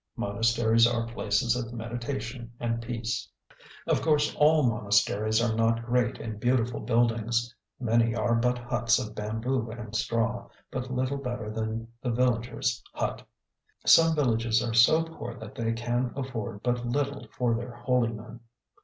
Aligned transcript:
Monasteries 0.17 0.87
are 0.87 1.05
places 1.05 1.55
of 1.55 1.73
meditation 1.73 2.51
and 2.59 2.81
peace. 2.81 3.29
Of 3.85 4.01
course, 4.01 4.35
all 4.35 4.63
monasteries 4.67 5.39
are 5.39 5.53
not 5.55 5.85
great 5.85 6.17
and 6.19 6.39
beautiful 6.39 6.79
buildings; 6.79 7.53
many 7.79 8.15
are 8.15 8.33
but 8.33 8.57
huts 8.57 8.97
of 8.97 9.13
bamboo 9.13 9.69
and 9.69 9.95
straw, 9.95 10.49
but 10.71 10.89
little 10.91 11.17
better 11.19 11.51
than 11.51 11.87
the 12.01 12.09
villager's 12.09 12.81
hut. 12.95 13.21
Some 13.85 14.15
villages 14.15 14.63
are 14.63 14.73
so 14.73 15.03
poor 15.03 15.35
that 15.35 15.53
they 15.53 15.71
can 15.71 16.11
afford 16.15 16.63
but 16.63 16.83
little 16.83 17.27
for 17.37 17.53
their 17.53 17.75
holy 17.75 18.11
men. 18.11 18.39